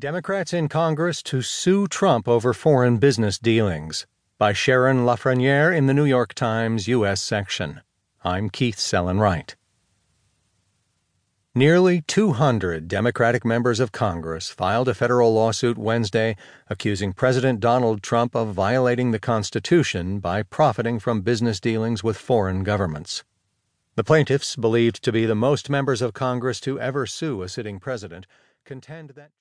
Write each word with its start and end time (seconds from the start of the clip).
Democrats 0.00 0.52
in 0.52 0.68
Congress 0.68 1.22
to 1.22 1.42
sue 1.42 1.86
Trump 1.86 2.26
over 2.26 2.52
foreign 2.52 2.98
business 2.98 3.38
dealings 3.38 4.06
by 4.36 4.52
Sharon 4.52 5.04
LaFraniere 5.04 5.76
in 5.76 5.86
the 5.86 5.94
New 5.94 6.04
York 6.04 6.34
Times 6.34 6.88
U.S. 6.88 7.22
section. 7.22 7.82
I'm 8.24 8.50
Keith 8.50 8.78
Sellon-Wright. 8.78 9.54
Nearly 11.54 12.00
200 12.00 12.88
Democratic 12.88 13.44
members 13.44 13.78
of 13.78 13.92
Congress 13.92 14.48
filed 14.48 14.88
a 14.88 14.94
federal 14.94 15.34
lawsuit 15.34 15.78
Wednesday 15.78 16.36
accusing 16.68 17.12
President 17.12 17.60
Donald 17.60 18.02
Trump 18.02 18.34
of 18.34 18.54
violating 18.54 19.12
the 19.12 19.20
Constitution 19.20 20.18
by 20.18 20.42
profiting 20.42 20.98
from 20.98 21.20
business 21.20 21.60
dealings 21.60 22.02
with 22.02 22.16
foreign 22.16 22.64
governments. 22.64 23.22
The 23.94 24.02
plaintiffs, 24.02 24.56
believed 24.56 25.04
to 25.04 25.12
be 25.12 25.26
the 25.26 25.36
most 25.36 25.70
members 25.70 26.02
of 26.02 26.12
Congress 26.12 26.58
to 26.60 26.80
ever 26.80 27.06
sue 27.06 27.42
a 27.42 27.48
sitting 27.48 27.78
president, 27.78 28.26
contend 28.64 29.10
that 29.10 29.30